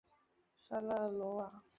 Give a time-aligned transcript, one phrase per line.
[0.57, 1.63] 沙勒罗瓦。